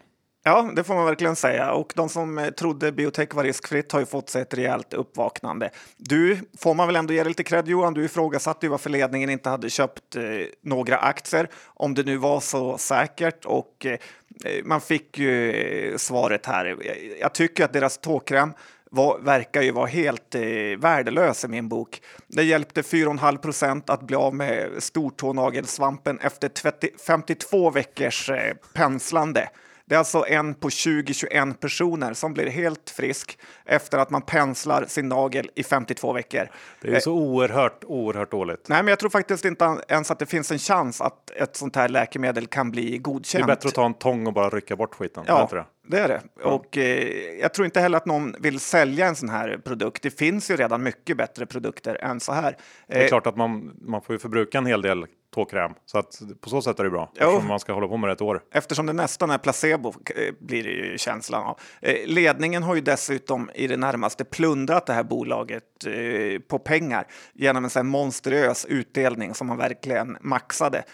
[0.48, 1.72] Ja, det får man verkligen säga.
[1.72, 5.70] Och de som eh, trodde biotech var riskfritt har ju fått sig ett rejält uppvaknande.
[5.96, 7.94] Du får man väl ändå ge dig lite cred Johan.
[7.94, 10.22] Du ifrågasatte ju varför ledningen inte hade köpt eh,
[10.62, 15.96] några aktier om det nu var så säkert och eh, eh man fick ju eh,
[15.96, 16.66] svaret här.
[16.66, 18.52] Eh, jag tycker att deras tåkräm
[18.90, 20.42] var, verkar ju vara helt eh,
[20.78, 22.02] värdelös i min bok.
[22.26, 29.48] Det hjälpte 4,5 procent att bli av med stortånagelsvampen efter 30, 52 veckors eh, penslande.
[29.88, 34.84] Det är alltså en på 20-21 personer som blir helt frisk efter att man penslar
[34.84, 36.48] sin nagel i 52 veckor.
[36.80, 38.68] Det är så oerhört, oerhört dåligt.
[38.68, 41.76] Nej, men jag tror faktiskt inte ens att det finns en chans att ett sånt
[41.76, 43.46] här läkemedel kan bli godkänt.
[43.46, 45.24] Det är bättre att ta en tång och bara rycka bort skiten.
[45.26, 45.64] Ja, det?
[45.86, 46.22] det är det.
[46.42, 46.50] Ja.
[46.50, 47.08] Och eh,
[47.40, 50.02] jag tror inte heller att någon vill sälja en sån här produkt.
[50.02, 52.56] Det finns ju redan mycket bättre produkter än så här.
[52.86, 55.72] Det är eh, klart att man, man får ju förbruka en hel del tåkräm.
[55.86, 57.10] Så att på så sätt är det bra.
[57.12, 58.42] Eftersom man ska hålla på med det ett år.
[58.52, 61.60] Eftersom det nästan är placebo eh, blir det ju känslan av.
[61.80, 67.06] Eh, ledningen har ju dessutom i det närmaste plundrat det här bolaget eh, på pengar
[67.34, 70.84] genom en sån monstruös utdelning som man verkligen maxade.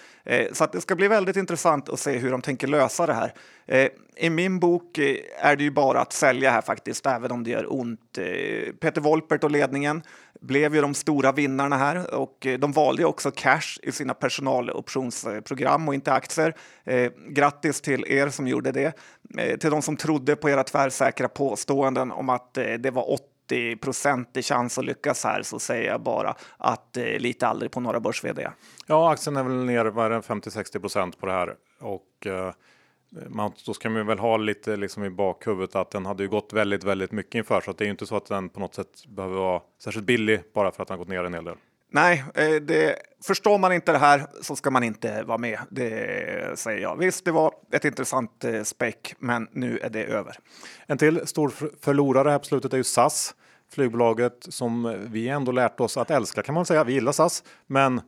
[0.53, 3.33] Så att det ska bli väldigt intressant att se hur de tänker lösa det här.
[4.17, 4.99] I min bok
[5.39, 8.19] är det ju bara att sälja här faktiskt, även om det gör ont.
[8.81, 10.03] Peter Wolpert och ledningen
[10.43, 15.89] blev ju de stora vinnarna här och eh, de valde också cash i sina personaloptionsprogram
[15.89, 16.55] och inte aktier.
[16.85, 18.99] Eh, grattis till er som gjorde det.
[19.39, 23.33] Eh, till de som trodde på era tvärsäkra påståenden om att eh, det var 80
[24.35, 28.01] i chans att lyckas här så säger jag bara att eh, lite aldrig på några
[28.01, 28.51] börs -vd.
[28.87, 32.53] Ja, aktien är väl ner 50-60 procent på det här och eh,
[33.21, 36.29] eh, man, då ska man väl ha lite liksom i bakhuvudet att den hade ju
[36.29, 38.61] gått väldigt, väldigt mycket inför så att det är ju inte så att den på
[38.61, 41.57] något sätt behöver vara särskilt billig bara för att den gått ner en hel del.
[41.95, 42.97] Nej, eh, det,
[43.27, 45.59] förstår man inte det här så ska man inte vara med.
[45.71, 46.97] Det säger jag.
[46.97, 50.37] Visst, det var ett intressant eh, späck, men nu är det över.
[50.87, 53.35] En till stor förlorare här på slutet är ju SAS,
[53.73, 56.85] flygbolaget som vi ändå lärt oss att älska kan man säga.
[56.85, 58.01] Vi gillar SAS, men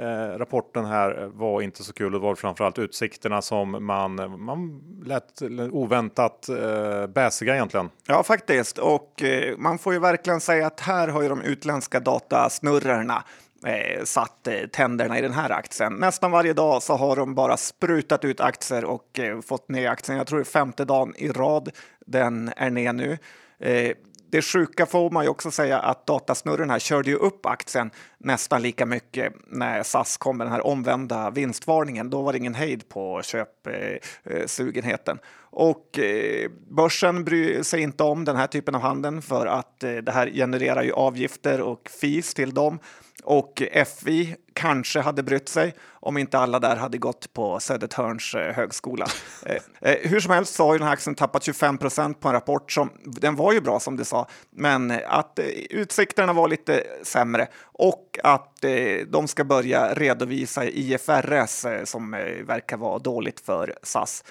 [0.00, 2.12] Eh, rapporten här var inte så kul.
[2.12, 7.90] Det var framförallt utsikterna som man, man lät oväntat eh, bäsiga egentligen.
[8.06, 8.78] Ja, faktiskt.
[8.78, 13.24] Och eh, man får ju verkligen säga att här har ju de utländska datasnurrorna
[13.66, 15.92] eh, satt eh, tänderna i den här aktien.
[15.92, 20.18] Nästan varje dag så har de bara sprutat ut aktier och eh, fått ner aktien.
[20.18, 21.70] Jag tror det är femte dagen i rad
[22.06, 23.18] den är ner nu.
[23.60, 23.92] Eh,
[24.30, 28.62] det sjuka får man ju också säga att datasnurren här körde ju upp aktien nästan
[28.62, 32.10] lika mycket när SAS kom med den här omvända vinstvarningen.
[32.10, 35.18] Då var det ingen hejd på köpsugenheten.
[35.40, 39.92] Och eh, börsen bryr sig inte om den här typen av handel för att eh,
[39.92, 42.78] det här genererar ju avgifter och fees till dem.
[43.24, 43.62] Och
[44.00, 49.06] FI kanske hade brytt sig om inte alla där hade gått på Södertörns eh, högskola.
[49.46, 52.28] Eh, eh, hur som helst så har ju den här aktien tappat 25 procent på
[52.28, 55.38] en rapport som den var ju bra som du sa, men att
[55.70, 58.64] utsikterna var lite sämre och att
[59.06, 62.10] de ska börja redovisa IFRS som
[62.46, 64.24] verkar vara dåligt för SAS.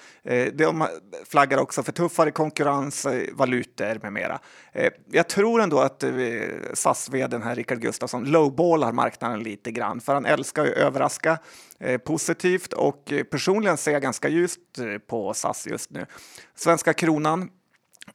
[0.54, 0.88] De
[1.26, 4.40] flaggar också för tuffare konkurrens, valutor med mera.
[5.12, 6.04] Jag tror ändå att
[6.74, 11.40] SAS-vdn här, Rickard Gustafsson, lowballar marknaden lite grann, för han älskar att överraska
[11.80, 16.06] eh, positivt och eh, personligen ser jag ganska ljust eh, på SAS just nu.
[16.56, 17.50] Svenska kronan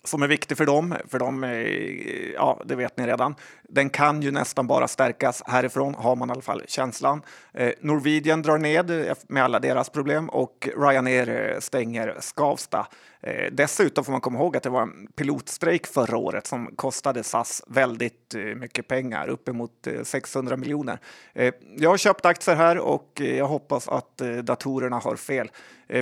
[0.04, 3.34] som är viktig för dem, för de, eh, ja, det vet ni redan.
[3.62, 7.22] Den kan ju nästan bara stärkas härifrån, har man i alla fall känslan.
[7.54, 12.86] Eh, Norwegian drar ned eh, med alla deras problem och Ryanair eh, stänger Skavsta.
[13.20, 17.22] Eh, dessutom får man komma ihåg att det var en pilotstrejk förra året som kostade
[17.22, 20.98] SAS väldigt eh, mycket pengar, uppemot 600 miljoner.
[21.76, 25.50] Jag har köpt aktier här och jag hoppas att datorerna har fel.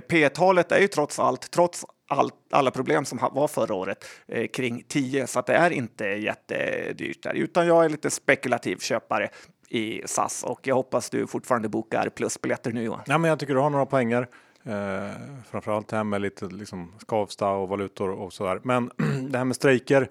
[0.09, 4.85] P-talet är ju trots allt, trots all, alla problem som var förra året eh, kring
[4.89, 9.29] 10 så att det är inte jättedyrt där utan jag är lite spekulativ köpare
[9.69, 13.01] i SAS och jag hoppas du fortfarande bokar plusbiljetter nu Johan.
[13.07, 14.29] Ja, men jag tycker du har några poänger.
[14.63, 15.11] Eh,
[15.51, 18.61] framförallt det här med lite liksom Skavsta och valutor och så där.
[18.63, 18.91] Men
[19.31, 20.09] det här med strejker.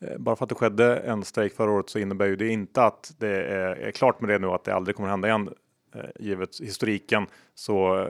[0.00, 2.84] Eh, bara för att det skedde en strejk förra året så innebär ju det inte
[2.84, 5.50] att det är, är klart med det nu att det aldrig kommer hända igen.
[5.94, 8.06] Eh, givet historiken så eh,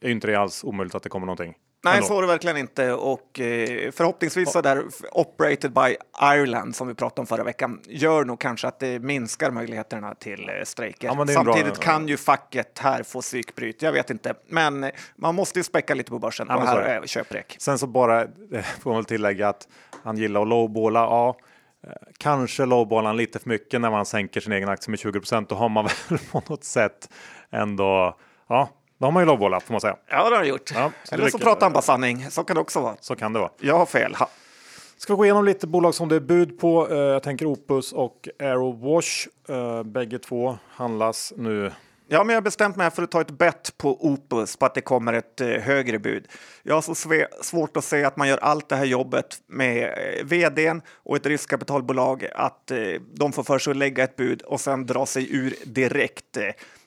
[0.00, 1.54] är ju inte det alls omöjligt att det kommer någonting.
[1.84, 2.92] Nej, så är det verkligen inte.
[2.92, 8.24] Och eh, förhoppningsvis så där operated by Ireland som vi pratade om förra veckan gör
[8.24, 11.08] nog kanske att det minskar möjligheterna till eh, strejker.
[11.08, 13.82] Ja, Samtidigt bra, kan ju facket här få psykbryt.
[13.82, 16.76] Jag vet inte, men eh, man måste ju späcka lite på börsen ja, och här
[16.78, 17.56] är köprek.
[17.58, 18.26] Sen så bara
[18.80, 19.68] får man väl tillägga att
[20.02, 21.00] han gillar att lowballa.
[21.00, 21.36] Ja,
[22.18, 25.48] kanske lowballar lite för mycket när man sänker sin egen aktie med 20 procent.
[25.48, 27.08] Då har man väl på något sätt
[27.50, 28.16] ändå
[28.48, 28.68] ja,
[29.00, 29.96] då har man ju lowballat får man säga.
[30.06, 30.70] Ja, det har han gjort.
[30.74, 32.30] Ja, så Eller så pratar han bara sanning.
[32.30, 32.96] Så kan det också vara.
[33.00, 33.50] Så kan det vara.
[33.60, 34.14] Jag har fel.
[34.14, 34.28] Ha.
[34.96, 36.86] Ska vi gå igenom lite bolag som det är bud på.
[36.86, 39.28] Uh, jag tänker Opus och Aerowash.
[39.50, 41.72] Uh, bägge två handlas nu.
[42.08, 44.74] Ja, men jag har bestämt mig för att ta ett bett på Opus på att
[44.74, 46.28] det kommer ett uh, högre bud.
[46.62, 46.94] Jag har så
[47.42, 52.26] svårt att se att man gör allt det här jobbet med vdn och ett riskkapitalbolag
[52.34, 52.72] att
[53.14, 56.38] de får för sig att lägga ett bud och sen dra sig ur direkt.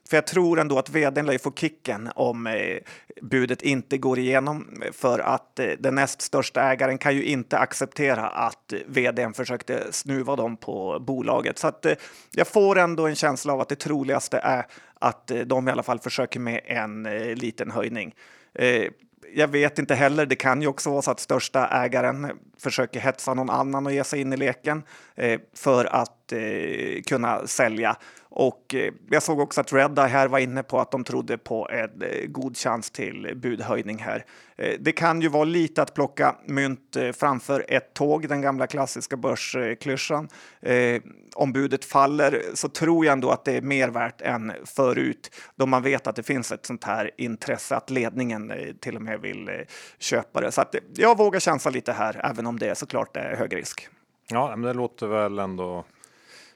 [0.10, 2.78] För jag tror ändå att vdn lär få kicken om eh,
[3.22, 7.58] budet inte går igenom eh, för att eh, den näst största ägaren kan ju inte
[7.58, 11.58] acceptera att eh, vdn försökte snuva dem på bolaget.
[11.58, 11.94] Så att eh,
[12.32, 14.66] jag får ändå en känsla av att det troligaste är
[15.00, 17.04] att eh, de i alla fall försöker med en
[17.36, 18.16] liten höjning
[19.36, 20.26] jag vet inte heller.
[20.26, 24.04] Det kan ju också vara så att största ägaren försöker hetsa någon annan och ge
[24.04, 24.84] sig in i leken
[25.56, 27.98] för att eh, kunna sälja.
[28.36, 31.70] Och eh, jag såg också att Redeye här var inne på att de trodde på
[31.70, 34.26] en eh, god chans till budhöjning här.
[34.58, 38.68] Eh, det kan ju vara lite att plocka mynt eh, framför ett tåg, den gamla
[38.68, 40.30] klassiska börsklyschan.
[40.62, 41.02] Eh,
[41.36, 45.66] om budet faller så tror jag ändå att det är mer värt än förut då
[45.66, 49.22] man vet att det finns ett sånt här intresse att ledningen eh, till och med
[49.22, 49.56] vill eh,
[50.00, 50.52] köpa det.
[50.52, 53.90] Så att jag vågar chansa lite här, även om det såklart är hög risk.
[54.28, 55.86] Ja, men det låter väl ändå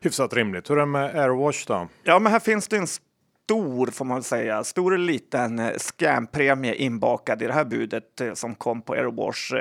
[0.01, 0.69] hyfsat rimligt.
[0.69, 1.87] Hur är det med Airwash då?
[2.03, 2.87] Ja, men här finns det en
[3.47, 8.33] stor, får man säga, stor eller liten eh, scampremie inbakad i det här budet eh,
[8.33, 9.53] som kom på Airwash.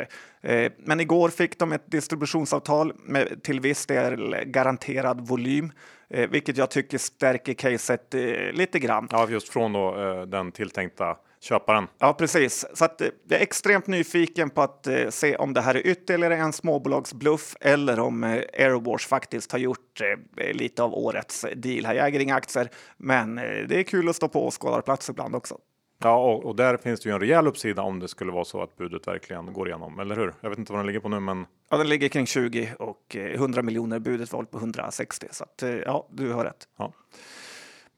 [0.42, 5.72] Eh, men igår fick de ett distributionsavtal med till viss del garanterad volym,
[6.08, 8.14] vilket jag tycker stärker caset
[8.52, 9.08] lite grann.
[9.10, 11.86] Ja, just från då, den tilltänkta köparen.
[11.98, 12.66] Ja, precis.
[12.74, 15.86] Så att, eh, jag är extremt nyfiken på att eh, se om det här är
[15.86, 20.00] ytterligare en småbolagsbluff eller om eh, Aerowash faktiskt har gjort
[20.36, 21.94] eh, lite av årets deal här.
[21.94, 25.58] Jag äger inga aktier, men eh, det är kul att stå på åskådarplats ibland också.
[25.98, 28.62] Ja, och, och, där finns det ju en rejäl uppsida om det skulle vara så
[28.62, 30.34] att budet verkligen går igenom, eller hur?
[30.40, 31.46] Jag vet inte vad den ligger på nu, men.
[31.70, 33.98] Ja, den ligger kring 20 och 100 eh, miljoner.
[33.98, 36.68] Budet var på 160, så att ja, du har rätt.
[36.78, 36.92] Ja.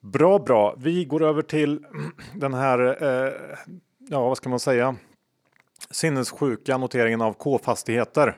[0.00, 0.74] Bra, bra.
[0.78, 1.84] Vi går över till
[2.34, 3.32] den här, eh,
[3.98, 4.96] ja vad ska man säga,
[5.90, 8.37] sinnessjuka noteringen av K-fastigheter.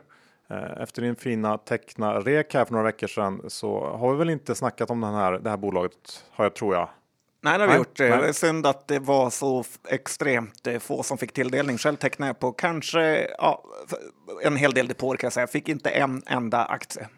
[0.51, 4.31] Eh, efter din fina teckna rek här för några veckor sedan så har vi väl
[4.31, 6.89] inte snackat om den här, det här bolaget, har jag tror jag.
[7.43, 7.97] Nej, det har vi gjort.
[7.97, 11.79] Det är synd att det var så extremt eh, få som fick tilldelning.
[11.79, 13.65] Själv tecknade jag på kanske ja,
[14.43, 15.47] en hel del depåer kan jag säga.
[15.47, 17.09] Fick inte en enda aktie.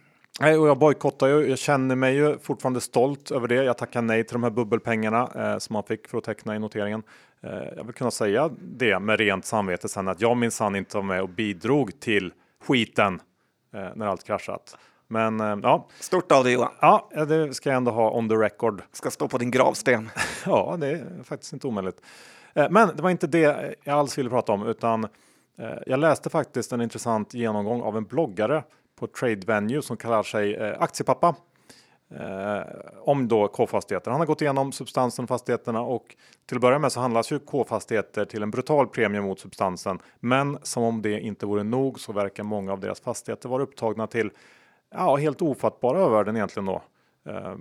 [0.42, 1.48] Nej, och jag bojkottar ju.
[1.48, 3.54] Jag känner mig ju fortfarande stolt över det.
[3.54, 6.58] Jag tackar nej till de här bubbelpengarna eh, som man fick för att teckna i
[6.58, 7.02] noteringen.
[7.40, 11.04] Eh, jag vill kunna säga det med rent samvete sen att jag minsann inte var
[11.04, 12.32] med och bidrog till
[12.64, 13.20] skiten
[13.74, 14.76] eh, när allt kraschat.
[15.08, 15.88] Men eh, ja.
[16.00, 16.70] Stort av dig Johan.
[16.80, 18.82] Ja, det ska jag ändå ha on the record.
[18.92, 20.10] Ska stå på din gravsten.
[20.46, 22.00] ja, det är faktiskt inte omöjligt.
[22.54, 25.04] Eh, men det var inte det jag alls ville prata om, utan
[25.58, 28.62] eh, jag läste faktiskt en intressant genomgång av en bloggare
[29.02, 31.34] på Trade Venue som kallar sig eh, Aktiepappa.
[32.10, 32.62] Eh,
[33.00, 34.10] om då K-fastigheter.
[34.10, 38.24] Han har gått igenom substansen fastigheterna och till att börja med så handlas ju K-fastigheter
[38.24, 39.98] till en brutal premie mot substansen.
[40.20, 44.06] Men som om det inte vore nog så verkar många av deras fastigheter vara upptagna
[44.06, 44.30] till
[44.90, 46.82] ja, helt ofattbara övervärden egentligen då.
[47.26, 47.54] Eh,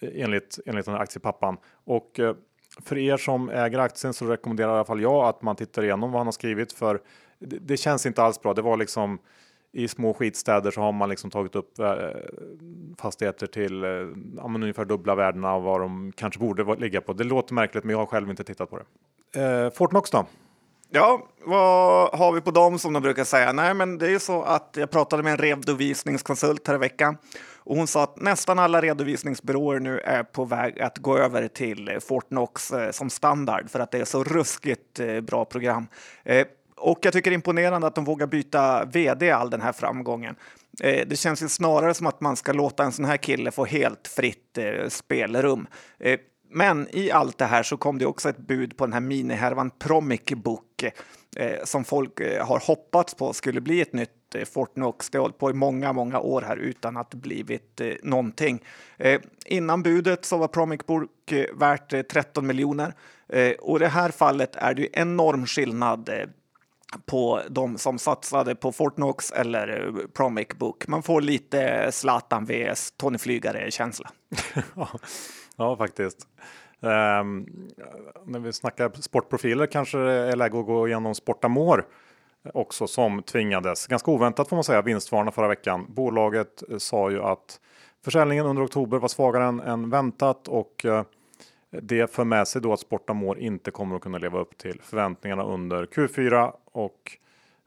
[0.00, 1.56] enligt, enligt den här aktiepappan.
[1.84, 2.34] Och eh,
[2.82, 6.12] för er som äger aktien så rekommenderar i alla fall jag att man tittar igenom
[6.12, 7.00] vad han har skrivit för
[7.38, 8.54] det, det känns inte alls bra.
[8.54, 9.18] Det var liksom
[9.78, 11.86] i små skitstäder så har man liksom tagit upp eh,
[12.98, 13.90] fastigheter till eh,
[14.44, 17.12] ungefär dubbla värdena av vad de kanske borde ligga på.
[17.12, 18.84] Det låter märkligt, men jag har själv inte tittat på det.
[19.42, 20.26] Eh, Fortnox då?
[20.90, 23.52] Ja, vad har vi på dem som de brukar säga?
[23.52, 27.16] Nej, men det är ju så att jag pratade med en redovisningskonsult här i veckan
[27.68, 31.88] och hon sa att nästan alla redovisningsbyråer nu är på väg att gå över till
[31.88, 35.86] eh, Fortnox eh, som standard för att det är så ruskigt eh, bra program.
[36.78, 40.36] Och jag tycker det är imponerande att de vågar byta vd all den här framgången.
[40.82, 43.64] Eh, det känns ju snarare som att man ska låta en sån här kille få
[43.64, 45.66] helt fritt eh, spelrum.
[45.98, 46.18] Eh,
[46.50, 49.70] men i allt det här så kom det också ett bud på den här minihärvan
[49.70, 54.44] Promic Book eh, eh som folk eh, har hoppats på skulle bli ett nytt eh,
[54.44, 55.10] Fortnox.
[55.10, 58.62] Det har hållit på i många, många år här utan att blivit eh, någonting.
[58.96, 62.94] Eh, innan budet så var Promic Book eh, värt 13 miljoner
[63.58, 66.10] och i det här fallet är det ju enorm skillnad
[67.06, 70.88] på de som satsade på Fortnox eller eh, Promic Book.
[70.88, 74.10] Man får lite Zlatan vs Tony Flygare-känsla.
[75.56, 76.26] ja, faktiskt.
[76.80, 77.46] Um,
[78.24, 81.86] när vi snackar sportprofiler kanske det är läge att gå igenom Sportamor
[82.54, 85.86] också som tvingades, ganska oväntat får man säga, vinstvarna förra veckan.
[85.88, 87.60] Bolaget eh, sa ju att
[88.04, 91.02] försäljningen under oktober var svagare än, än väntat och uh,
[91.70, 95.44] det för med sig då att Sportamor inte kommer att kunna leva upp till förväntningarna
[95.44, 97.18] under Q4 och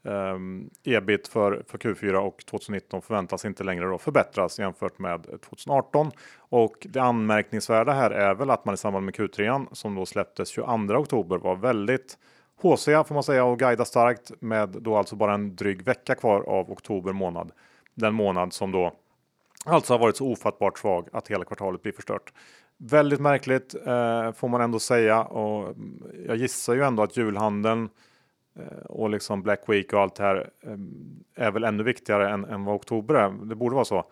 [0.03, 6.11] um, ebit för, för Q4 och 2019 förväntas inte längre då förbättras jämfört med 2018.
[6.37, 10.49] Och det anmärkningsvärda här är väl att man i samband med Q3 som då släpptes
[10.49, 12.17] 22 oktober var väldigt
[12.61, 16.41] haussiga får man säga och guida starkt med då alltså bara en dryg vecka kvar
[16.41, 17.51] av oktober månad.
[17.93, 18.93] Den månad som då
[19.65, 22.33] alltså har varit så ofattbart svag att hela kvartalet blir förstört.
[22.77, 27.89] Väldigt märkligt eh, får man ändå säga och mm, jag gissar ju ändå att julhandeln
[28.59, 32.45] eh, och liksom Black Week och allt det här eh, är väl ännu viktigare än,
[32.45, 33.29] än vad oktober är.
[33.45, 34.05] Det borde vara så.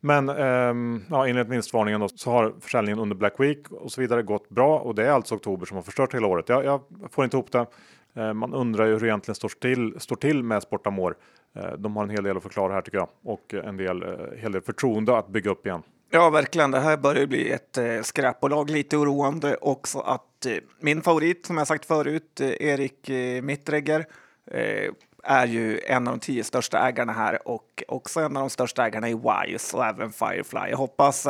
[0.00, 4.22] Men eh, ja, enligt vinstvarningen då, så har försäljningen under Black Week och så vidare
[4.22, 6.48] gått bra och det är alltså oktober som har förstört hela året.
[6.48, 7.66] Jag, jag får inte ihop det.
[8.14, 11.16] Eh, man undrar ju hur det egentligen står till, står till med Sportamor.
[11.56, 14.02] Eh, de har en hel del att förklara här tycker jag och eh, en del,
[14.02, 15.82] eh, hel del förtroende att bygga upp igen.
[16.12, 16.70] Ja, verkligen.
[16.70, 18.70] Det här börjar bli ett eh, skräpbolag.
[18.70, 24.06] Lite oroande också att eh, min favorit, som jag sagt förut, eh, Erik eh, Mittregger,
[24.50, 24.90] eh,
[25.22, 28.86] är ju en av de tio största ägarna här och också en av de största
[28.86, 30.70] ägarna i Wise och även Firefly.
[30.70, 31.26] Jag hoppas,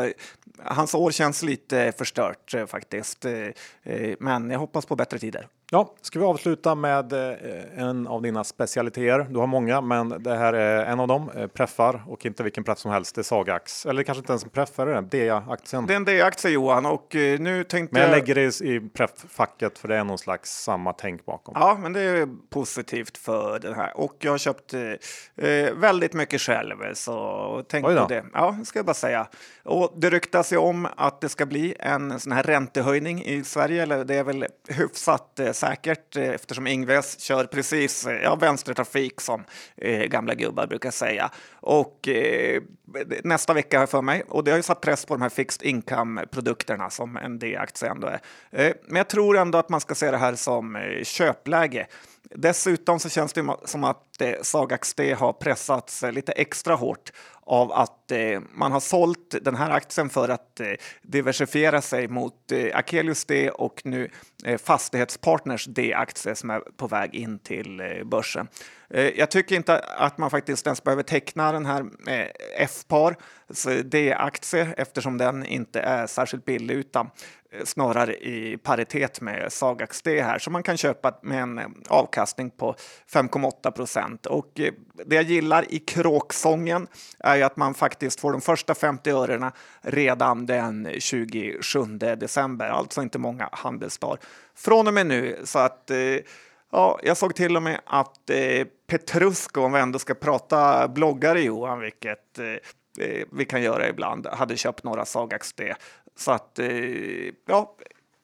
[0.58, 3.26] hans år känns lite förstört faktiskt,
[4.18, 5.46] men jag hoppas på bättre tider.
[5.72, 7.12] Ja, ska vi avsluta med
[7.76, 9.26] en av dina specialiteter?
[9.30, 11.30] Du har många, men det här är en av dem.
[11.54, 13.14] Preffar och inte vilken plats som helst.
[13.14, 15.86] Det är Sagax, eller kanske inte ens en preffar, är det DEA-aktien?
[15.86, 19.88] Det är en DEA-aktie Johan och nu tänkte Men jag lägger det i prefffacket för
[19.88, 21.54] det är någon slags samma tänk bakom.
[21.58, 26.40] Ja, men det är positivt för den här och jag har köpt eh, väldigt mycket
[26.40, 28.24] själv så tänk på det.
[28.32, 29.26] Ja, ska jag bara säga.
[29.64, 33.82] Och det ryktas ju om att det ska bli en sån här räntehöjning i Sverige,
[33.82, 39.20] eller det är väl hyfsat eh, säkert eh, eftersom Ingves kör precis eh, ja, vänstertrafik
[39.20, 39.44] som
[39.76, 41.30] eh, gamla gubbar brukar säga.
[41.60, 42.62] Och eh,
[43.24, 45.28] nästa vecka har jag för mig och det har ju satt press på de här
[45.28, 48.20] fixed income produkterna som en D-aktie ändå är.
[48.50, 51.86] Eh, men jag tror ändå att man ska se det här som eh, köpläge.
[52.34, 57.12] Dessutom så känns det som att eh, Sagax D har pressats lite extra hårt
[57.50, 60.66] av att eh, man har sålt den här aktien för att eh,
[61.02, 64.10] diversifiera sig mot eh, Akelius D och nu
[64.44, 68.48] eh, Fastighetspartners D-aktie som är på väg in till eh, börsen.
[68.90, 72.26] Eh, jag tycker inte att man faktiskt ens behöver teckna den här eh,
[72.56, 73.16] F-par,
[73.84, 77.10] D-aktie, eftersom den inte är särskilt billig utan
[77.52, 82.50] eh, snarare i paritet med Sagax D här som man kan köpa med en avkastning
[82.50, 82.74] på
[83.12, 84.26] 5,8 procent.
[84.26, 84.52] Och
[85.06, 86.86] det jag gillar i kråksången
[87.18, 93.02] är ju att man faktiskt får de första 50 örena redan den 27 december, alltså
[93.02, 94.20] inte många handelsdagar
[94.54, 95.40] från och med nu.
[95.44, 95.90] Så att
[96.72, 101.40] Ja, jag såg till och med att eh, Petrusko, om vi ändå ska prata bloggare
[101.40, 102.46] Johan, vilket eh,
[103.06, 105.74] eh vi kan göra ibland, hade köpt några Sagax D.
[106.16, 106.68] Så att, eh,
[107.46, 107.76] ja,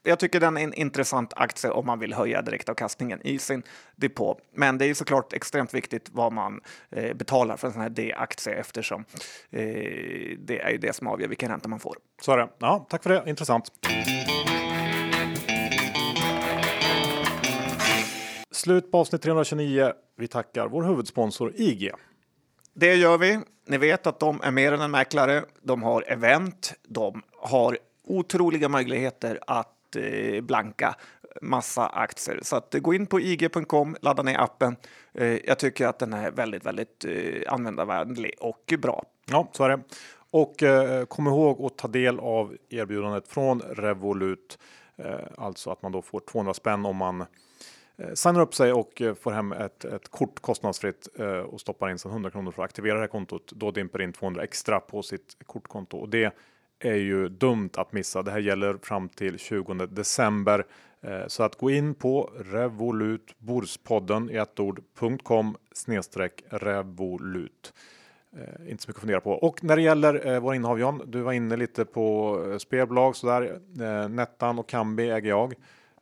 [0.03, 3.63] jag tycker den är en intressant aktie om man vill höja direktavkastningen i sin
[3.97, 4.39] depå.
[4.53, 8.55] Men det är såklart extremt viktigt vad man eh, betalar för en sån här D-aktie
[8.55, 9.05] eftersom
[9.51, 9.61] eh,
[10.39, 11.97] det är ju det som avgör vilken ränta man får.
[12.23, 12.49] Så är det.
[12.59, 13.23] Ja, tack för det.
[13.27, 13.71] Intressant.
[18.67, 19.93] Slut på avsnitt 329.
[20.17, 21.91] Vi tackar vår huvudsponsor IG.
[22.75, 23.41] Det gör vi.
[23.67, 25.45] Ni vet att de är mer än en mäklare.
[25.63, 26.75] De har event.
[26.89, 30.95] De har otroliga möjligheter att eh, blanka
[31.43, 32.41] massa aktier.
[32.43, 34.77] Så att, gå in på ig.com, ladda ner appen.
[35.15, 39.05] Eh, jag tycker att den är väldigt, väldigt eh, användarvänlig och bra.
[39.31, 39.81] Ja, så är det.
[40.31, 44.59] Och eh, kom ihåg att ta del av erbjudandet från Revolut.
[44.97, 47.27] Eh, alltså att man då får 200 spänn om man Eh,
[47.99, 51.91] Eh, signar upp sig och eh, får hem ett, ett kort kostnadsfritt eh, och stoppar
[51.91, 53.53] in sen 100 kronor för att aktivera det här kontot.
[53.55, 56.35] Då dimper in 200 extra på sitt kortkonto och det
[56.79, 58.23] är ju dumt att missa.
[58.23, 60.67] Det här gäller fram till 20 december.
[61.27, 67.73] Så att gå in på revolutborspodden i ett ord.com snedstreck revolut.
[68.37, 69.33] Eh, inte så mycket att fundera på.
[69.33, 73.61] Och när det gäller eh, våra innehav John, du var inne lite på spelbolag sådär.
[73.81, 75.55] Eh, Nettan och Kambi äger jag.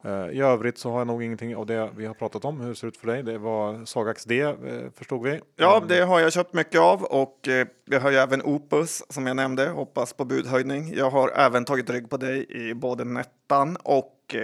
[0.04, 2.60] Eh, I övrigt så har jag nog ingenting av det vi har pratat om.
[2.60, 3.22] Hur det ser ut för dig?
[3.22, 4.56] Det var Sagax D eh,
[4.96, 5.40] förstod vi.
[5.56, 9.26] Ja, det har jag köpt mycket av och eh, jag har ju även Opus som
[9.26, 9.68] jag nämnde.
[9.68, 10.94] Hoppas på budhöjning.
[10.94, 14.36] Jag har även tagit rygg på dig i både Nettan och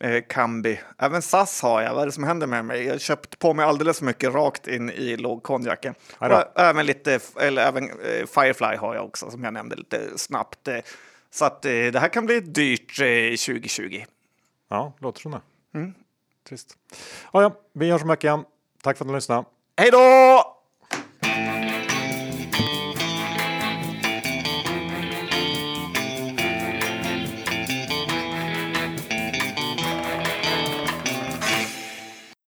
[0.00, 0.80] eh, Kambi.
[0.98, 1.94] Även SAS har jag.
[1.94, 2.84] Vad är det som händer med mig?
[2.84, 5.94] Jag har köpt på mig alldeles för mycket rakt in i lågkonjaken.
[6.54, 10.68] Även lite, eller även eh, Firefly har jag också som jag nämnde lite snabbt.
[11.30, 14.02] Så att eh, det här kan bli dyrt 2020.
[14.72, 15.40] Ja, låter som det.
[15.74, 15.94] Mm.
[16.48, 16.76] Trist.
[17.32, 18.44] Ja, ja, vi hörs om veckan.
[18.82, 19.44] Tack för att ni lyssnade.
[19.76, 20.61] Hej då!